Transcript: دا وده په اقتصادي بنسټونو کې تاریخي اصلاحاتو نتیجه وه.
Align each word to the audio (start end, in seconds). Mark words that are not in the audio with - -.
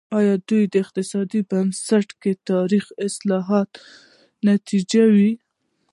دا 0.09 0.19
وده 0.25 0.63
په 0.71 0.77
اقتصادي 0.83 1.39
بنسټونو 1.49 2.17
کې 2.21 2.31
تاریخي 2.49 2.93
اصلاحاتو 3.07 3.79
نتیجه 4.49 5.03
وه. 5.15 5.31